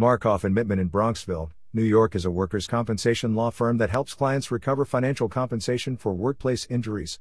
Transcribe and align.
Markhoff 0.00 0.42
and 0.42 0.56
Mittman 0.56 0.80
in 0.80 0.88
Bronxville, 0.88 1.50
New 1.74 1.82
York 1.82 2.14
is 2.14 2.24
a 2.24 2.30
workers' 2.30 2.66
compensation 2.66 3.34
law 3.34 3.50
firm 3.50 3.76
that 3.76 3.90
helps 3.90 4.14
clients 4.14 4.50
recover 4.50 4.86
financial 4.86 5.28
compensation 5.28 5.98
for 5.98 6.14
workplace 6.14 6.66
injuries. 6.70 7.20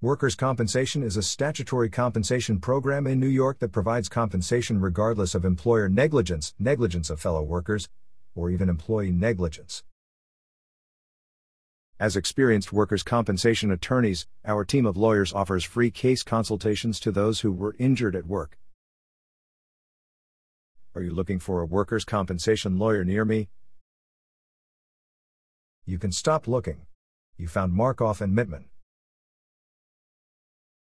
Workers' 0.00 0.34
compensation 0.34 1.02
is 1.02 1.18
a 1.18 1.22
statutory 1.22 1.90
compensation 1.90 2.58
program 2.58 3.06
in 3.06 3.20
New 3.20 3.28
York 3.28 3.58
that 3.58 3.70
provides 3.70 4.08
compensation 4.08 4.80
regardless 4.80 5.34
of 5.34 5.44
employer 5.44 5.90
negligence, 5.90 6.54
negligence 6.58 7.10
of 7.10 7.20
fellow 7.20 7.42
workers, 7.42 7.90
or 8.34 8.48
even 8.48 8.70
employee 8.70 9.12
negligence. 9.12 9.84
As 12.00 12.16
experienced 12.16 12.72
workers' 12.72 13.02
compensation 13.02 13.70
attorneys, 13.70 14.26
our 14.42 14.64
team 14.64 14.86
of 14.86 14.96
lawyers 14.96 15.34
offers 15.34 15.64
free 15.64 15.90
case 15.90 16.22
consultations 16.22 16.98
to 17.00 17.12
those 17.12 17.40
who 17.40 17.52
were 17.52 17.76
injured 17.78 18.16
at 18.16 18.26
work. 18.26 18.56
Are 20.96 21.02
you 21.02 21.10
looking 21.10 21.38
for 21.38 21.60
a 21.60 21.66
workers' 21.66 22.06
compensation 22.06 22.78
lawyer 22.78 23.04
near 23.04 23.26
me? 23.26 23.50
You 25.84 25.98
can 25.98 26.10
stop 26.10 26.48
looking. 26.48 26.86
You 27.36 27.48
found 27.48 27.74
Markhoff 27.74 28.22
and 28.22 28.34
Mittman. 28.34 28.64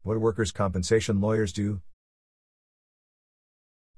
What 0.03 0.21
workers' 0.21 0.53
compensation 0.53 1.19
lawyers 1.19 1.51
do? 1.51 1.81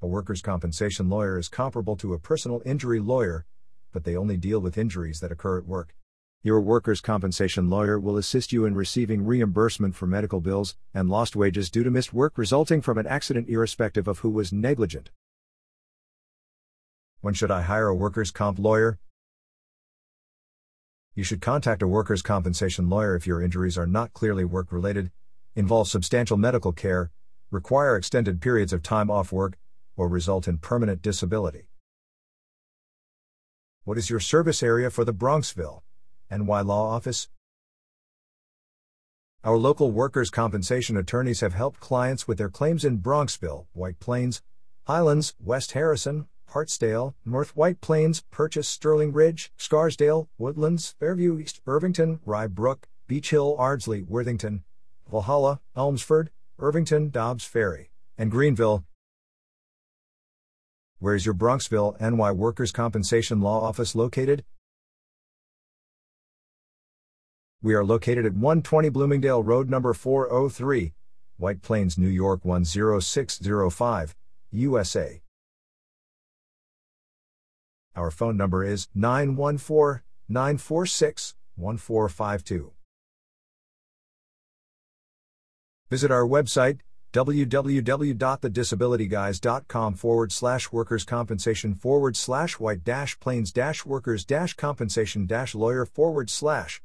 A 0.00 0.06
workers' 0.06 0.41
compensation 0.41 1.08
lawyer 1.08 1.36
is 1.36 1.48
comparable 1.48 1.96
to 1.96 2.14
a 2.14 2.20
personal 2.20 2.62
injury 2.64 3.00
lawyer, 3.00 3.44
but 3.91 4.05
they 4.05 4.16
only 4.16 4.36
deal 4.36 4.60
with 4.60 4.78
injuries 4.78 5.19
that 5.19 5.33
occur 5.33 5.58
at 5.58 5.66
work. 5.66 5.96
Your 6.44 6.60
workers' 6.60 7.00
compensation 7.00 7.69
lawyer 7.69 7.98
will 7.98 8.19
assist 8.19 8.52
you 8.52 8.66
in 8.66 8.77
receiving 8.77 9.24
reimbursement 9.24 9.96
for 9.96 10.06
medical 10.06 10.41
bills 10.41 10.77
and 10.94 11.10
lost 11.10 11.34
wages 11.34 11.70
due 11.70 11.83
to 11.83 11.91
missed 11.91 12.14
work 12.14 12.38
resulting 12.38 12.80
from 12.83 12.98
an 12.98 13.06
accident, 13.08 13.48
irrespective 13.48 14.06
of 14.06 14.20
who 14.20 14.30
was 14.30 14.52
negligent. 14.52 15.10
When 17.24 17.33
should 17.33 17.51
I 17.51 17.62
hire 17.62 17.87
a 17.87 17.95
workers' 17.95 18.30
comp 18.30 18.59
lawyer? 18.59 18.98
You 21.14 21.25
should 21.25 21.41
contact 21.41 21.80
a 21.80 21.89
workers' 21.89 22.20
compensation 22.20 22.91
lawyer 22.91 23.17
if 23.17 23.27
your 23.27 23.41
injuries 23.41 23.78
are 23.78 23.86
not 23.86 24.12
clearly 24.12 24.44
work 24.44 24.70
related, 24.70 25.11
involve 25.55 25.89
substantial 25.89 26.36
medical 26.36 26.70
care, 26.70 27.11
require 27.50 27.97
extended 27.97 28.42
periods 28.42 28.75
of 28.75 28.83
time 28.83 29.11
off 29.11 29.33
work, 29.33 29.56
or 29.97 30.06
result 30.06 30.47
in 30.47 30.58
permanent 30.58 31.00
disability. 31.00 31.70
What 33.84 33.97
is 33.97 34.11
your 34.11 34.20
service 34.20 34.62
area 34.62 34.91
for 34.91 35.06
the 35.06 35.14
Bronxville, 35.14 35.80
NY 36.30 36.61
Law 36.61 36.91
Office? 36.91 37.30
Our 39.42 39.56
local 39.56 39.91
workers' 39.91 40.28
compensation 40.28 40.98
attorneys 40.98 41.41
have 41.41 41.55
helped 41.55 41.80
clients 41.80 42.28
with 42.28 42.36
their 42.36 42.50
claims 42.50 42.84
in 42.84 42.98
Bronxville, 42.98 43.64
White 43.72 43.98
Plains, 43.98 44.42
Highlands, 44.86 45.33
West 45.41 45.72
Harrison, 45.72 46.27
Hartsdale, 46.55 47.14
North 47.24 47.56
White 47.56 47.80
Plains, 47.80 48.22
Purchase, 48.30 48.69
Sterling 48.69 49.12
Ridge, 49.12 49.50
Scarsdale, 49.56 50.28
Woodlands, 50.38 50.94
Fairview 51.00 51.36
East, 51.41 51.61
Irvington, 51.66 52.20
Rye 52.24 52.46
Brook, 52.46 52.86
Beech 53.08 53.30
Hill, 53.30 53.56
Ardsley, 53.58 54.06
Worthington, 54.06 54.62
Valhalla, 55.11 55.61
Elmsford, 55.77 56.30
Irvington, 56.61 57.11
Dobbs 57.11 57.44
Ferry, 57.44 57.91
and 58.16 58.30
Greenville. 58.30 58.84
Where 61.00 61.16
is 61.16 61.27
your 61.27 61.34
Bronxville 61.34 62.00
NY 62.00 62.30
Workers' 62.30 62.70
Compensation 62.70 63.41
Law 63.41 63.61
Office 63.61 63.96
located? 63.96 64.44
We 67.61 67.74
are 67.74 67.84
located 67.84 68.27
at 68.27 68.34
120 68.34 68.91
Bloomingdale 68.91 69.42
Road 69.42 69.68
number 69.68 69.92
403, 69.92 70.92
White 71.36 71.62
Plains, 71.62 71.98
New 71.98 72.06
York 72.06 72.42
10605, 72.44 74.14
USA. 74.52 75.23
Our 77.97 78.11
phone 78.11 78.37
number 78.37 78.64
is 78.64 78.89
914 78.95 80.03
946 80.28 81.34
1452. 81.56 82.73
Visit 85.91 86.11
our 86.11 86.27
website 86.27 86.80
www.thedisabilityguys.com 87.13 89.95
forward 89.95 90.33
slash 90.33 90.73
workers 90.73 91.05
compensation 91.05 91.74
forward 91.74 92.17
slash 92.17 92.58
white 92.58 92.83
dash 92.83 93.20
plains 93.20 93.52
dash 93.52 93.86
workers 93.86 94.24
dash 94.24 94.55
compensation 94.55 95.27
dash 95.27 95.55
lawyer 95.55 95.86
forward 95.86 96.29
slash 96.29 96.83